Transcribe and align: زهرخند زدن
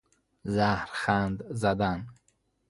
زهرخند 0.43 1.43
زدن 1.49 2.07